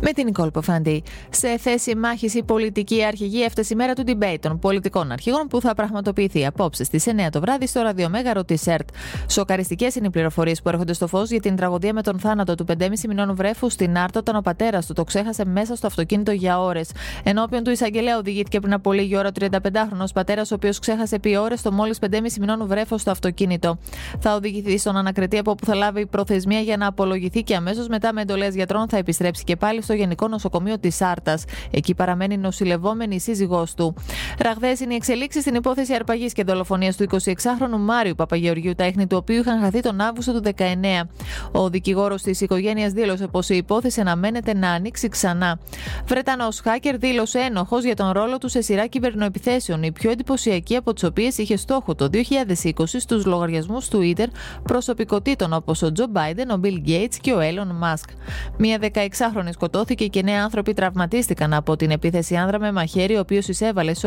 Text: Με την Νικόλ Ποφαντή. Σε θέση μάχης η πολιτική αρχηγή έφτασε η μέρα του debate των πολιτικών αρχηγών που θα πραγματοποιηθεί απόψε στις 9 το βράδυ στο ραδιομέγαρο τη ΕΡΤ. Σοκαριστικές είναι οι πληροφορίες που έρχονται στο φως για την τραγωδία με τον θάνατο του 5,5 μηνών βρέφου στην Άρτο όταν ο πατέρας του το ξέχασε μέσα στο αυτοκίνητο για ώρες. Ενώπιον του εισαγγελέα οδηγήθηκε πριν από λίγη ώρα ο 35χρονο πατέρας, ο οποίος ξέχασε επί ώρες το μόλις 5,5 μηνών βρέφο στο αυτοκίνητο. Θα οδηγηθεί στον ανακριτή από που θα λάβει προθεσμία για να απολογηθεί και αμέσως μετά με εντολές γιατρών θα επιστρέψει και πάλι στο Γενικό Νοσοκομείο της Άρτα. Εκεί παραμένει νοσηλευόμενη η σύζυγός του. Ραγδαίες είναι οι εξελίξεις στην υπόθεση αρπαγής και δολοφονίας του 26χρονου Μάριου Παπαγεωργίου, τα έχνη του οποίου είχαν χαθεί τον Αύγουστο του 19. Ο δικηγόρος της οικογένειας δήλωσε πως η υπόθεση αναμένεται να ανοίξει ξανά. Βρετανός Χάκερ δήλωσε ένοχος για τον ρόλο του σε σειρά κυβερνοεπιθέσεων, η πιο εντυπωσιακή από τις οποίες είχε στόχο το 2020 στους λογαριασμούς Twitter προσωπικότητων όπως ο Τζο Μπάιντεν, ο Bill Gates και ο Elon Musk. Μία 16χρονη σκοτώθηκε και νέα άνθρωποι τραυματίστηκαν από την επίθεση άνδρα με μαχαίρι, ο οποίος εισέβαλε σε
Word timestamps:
Με 0.00 0.12
την 0.12 0.24
Νικόλ 0.24 0.50
Ποφαντή. 0.50 1.02
Σε 1.30 1.58
θέση 1.58 1.96
μάχης 1.96 2.34
η 2.34 2.42
πολιτική 2.42 3.04
αρχηγή 3.04 3.42
έφτασε 3.42 3.72
η 3.72 3.76
μέρα 3.76 3.92
του 3.92 4.02
debate 4.06 4.36
των 4.40 4.58
πολιτικών 4.58 5.12
αρχηγών 5.12 5.46
που 5.48 5.60
θα 5.60 5.74
πραγματοποιηθεί 5.74 6.46
απόψε 6.46 6.84
στις 6.84 7.04
9 7.06 7.10
το 7.30 7.40
βράδυ 7.40 7.66
στο 7.66 7.80
ραδιομέγαρο 7.80 8.44
τη 8.44 8.54
ΕΡΤ. 8.64 8.88
Σοκαριστικές 9.28 9.94
είναι 9.94 10.06
οι 10.06 10.10
πληροφορίες 10.10 10.62
που 10.62 10.68
έρχονται 10.68 10.92
στο 10.92 11.06
φως 11.06 11.30
για 11.30 11.40
την 11.40 11.56
τραγωδία 11.56 11.92
με 11.92 12.02
τον 12.02 12.18
θάνατο 12.18 12.54
του 12.54 12.64
5,5 12.78 12.86
μηνών 13.08 13.34
βρέφου 13.34 13.70
στην 13.70 13.98
Άρτο 13.98 14.18
όταν 14.18 14.36
ο 14.36 14.40
πατέρας 14.40 14.86
του 14.86 14.92
το 14.92 15.04
ξέχασε 15.04 15.44
μέσα 15.44 15.76
στο 15.76 15.86
αυτοκίνητο 15.86 16.32
για 16.32 16.60
ώρες. 16.60 16.90
Ενώπιον 17.22 17.62
του 17.62 17.70
εισαγγελέα 17.70 18.18
οδηγήθηκε 18.18 18.60
πριν 18.60 18.72
από 18.72 18.92
λίγη 18.92 19.16
ώρα 19.16 19.28
ο 19.28 19.32
35χρονο 19.40 20.04
πατέρας, 20.14 20.50
ο 20.50 20.54
οποίος 20.54 20.78
ξέχασε 20.78 21.14
επί 21.14 21.36
ώρες 21.36 21.62
το 21.62 21.72
μόλις 21.72 21.98
5,5 22.00 22.38
μηνών 22.40 22.66
βρέφο 22.66 22.98
στο 22.98 23.10
αυτοκίνητο. 23.10 23.78
Θα 24.18 24.34
οδηγηθεί 24.34 24.78
στον 24.78 24.96
ανακριτή 24.96 25.38
από 25.38 25.54
που 25.54 25.64
θα 25.64 25.74
λάβει 25.74 26.06
προθεσμία 26.06 26.60
για 26.60 26.76
να 26.76 26.86
απολογηθεί 26.86 27.42
και 27.42 27.56
αμέσως 27.56 27.88
μετά 27.88 28.12
με 28.12 28.20
εντολές 28.20 28.54
γιατρών 28.54 28.88
θα 28.88 28.96
επιστρέψει 28.96 29.44
και 29.44 29.53
πάλι 29.56 29.82
στο 29.82 29.92
Γενικό 29.92 30.28
Νοσοκομείο 30.28 30.78
της 30.78 31.00
Άρτα. 31.00 31.38
Εκεί 31.70 31.94
παραμένει 31.94 32.36
νοσηλευόμενη 32.36 33.14
η 33.14 33.18
σύζυγός 33.18 33.74
του. 33.74 33.94
Ραγδαίες 34.38 34.80
είναι 34.80 34.92
οι 34.92 34.96
εξελίξεις 34.96 35.42
στην 35.42 35.54
υπόθεση 35.54 35.94
αρπαγής 35.94 36.32
και 36.32 36.44
δολοφονίας 36.44 36.96
του 36.96 37.06
26χρονου 37.10 37.78
Μάριου 37.78 38.14
Παπαγεωργίου, 38.14 38.74
τα 38.74 38.84
έχνη 38.84 39.06
του 39.06 39.16
οποίου 39.16 39.40
είχαν 39.40 39.60
χαθεί 39.60 39.80
τον 39.80 40.00
Αύγουστο 40.00 40.32
του 40.32 40.52
19. 40.56 41.08
Ο 41.52 41.68
δικηγόρος 41.68 42.22
της 42.22 42.40
οικογένειας 42.40 42.92
δήλωσε 42.92 43.26
πως 43.26 43.48
η 43.48 43.56
υπόθεση 43.56 44.00
αναμένεται 44.00 44.54
να 44.54 44.70
ανοίξει 44.70 45.08
ξανά. 45.08 45.58
Βρετανός 46.06 46.60
Χάκερ 46.60 46.98
δήλωσε 46.98 47.38
ένοχος 47.38 47.84
για 47.84 47.96
τον 47.96 48.10
ρόλο 48.10 48.38
του 48.38 48.48
σε 48.48 48.60
σειρά 48.60 48.86
κυβερνοεπιθέσεων, 48.86 49.82
η 49.82 49.92
πιο 49.92 50.10
εντυπωσιακή 50.10 50.76
από 50.76 50.92
τις 50.92 51.02
οποίες 51.02 51.38
είχε 51.38 51.56
στόχο 51.56 51.94
το 51.94 52.08
2020 52.12 52.20
στους 52.84 53.24
λογαριασμούς 53.24 53.88
Twitter 53.92 54.26
προσωπικότητων 54.62 55.52
όπως 55.52 55.82
ο 55.82 55.92
Τζο 55.92 56.06
Μπάιντεν, 56.10 56.50
ο 56.50 56.60
Bill 56.64 56.88
Gates 56.88 57.14
και 57.20 57.32
ο 57.32 57.38
Elon 57.40 57.84
Musk. 57.84 58.08
Μία 58.58 58.78
16χρονη 58.80 59.48
σκοτώθηκε 59.52 60.06
και 60.06 60.22
νέα 60.22 60.42
άνθρωποι 60.42 60.72
τραυματίστηκαν 60.72 61.52
από 61.52 61.76
την 61.76 61.90
επίθεση 61.90 62.36
άνδρα 62.36 62.58
με 62.58 62.72
μαχαίρι, 62.72 63.16
ο 63.16 63.20
οποίος 63.20 63.48
εισέβαλε 63.48 63.94
σε 63.94 64.06